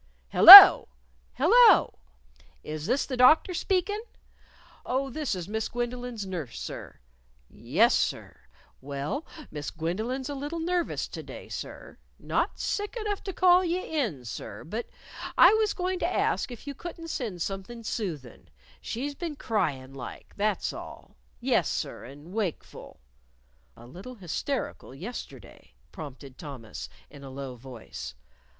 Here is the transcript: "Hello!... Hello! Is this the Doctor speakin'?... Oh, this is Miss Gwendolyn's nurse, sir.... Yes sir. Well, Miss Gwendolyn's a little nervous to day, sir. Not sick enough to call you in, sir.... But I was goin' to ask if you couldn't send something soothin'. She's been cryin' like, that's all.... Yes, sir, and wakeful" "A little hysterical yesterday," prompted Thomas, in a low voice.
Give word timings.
"Hello!... 0.29 0.87
Hello! 1.33 1.99
Is 2.63 2.87
this 2.87 3.05
the 3.05 3.15
Doctor 3.15 3.53
speakin'?... 3.53 4.01
Oh, 4.83 5.11
this 5.11 5.35
is 5.35 5.47
Miss 5.47 5.69
Gwendolyn's 5.69 6.25
nurse, 6.25 6.59
sir.... 6.59 6.99
Yes 7.51 7.93
sir. 7.93 8.39
Well, 8.81 9.27
Miss 9.51 9.69
Gwendolyn's 9.69 10.27
a 10.27 10.33
little 10.33 10.57
nervous 10.57 11.07
to 11.09 11.21
day, 11.21 11.49
sir. 11.49 11.99
Not 12.17 12.57
sick 12.59 12.95
enough 12.99 13.21
to 13.25 13.31
call 13.31 13.63
you 13.63 13.79
in, 13.83 14.25
sir.... 14.25 14.63
But 14.63 14.89
I 15.37 15.53
was 15.53 15.75
goin' 15.75 15.99
to 15.99 16.11
ask 16.11 16.49
if 16.49 16.65
you 16.65 16.73
couldn't 16.73 17.09
send 17.09 17.43
something 17.43 17.83
soothin'. 17.83 18.49
She's 18.81 19.13
been 19.13 19.35
cryin' 19.35 19.93
like, 19.93 20.33
that's 20.35 20.73
all.... 20.73 21.15
Yes, 21.39 21.69
sir, 21.69 22.05
and 22.05 22.33
wakeful" 22.33 23.01
"A 23.77 23.85
little 23.85 24.15
hysterical 24.15 24.95
yesterday," 24.95 25.75
prompted 25.91 26.39
Thomas, 26.39 26.89
in 27.11 27.23
a 27.23 27.29
low 27.29 27.53
voice. 27.55 28.15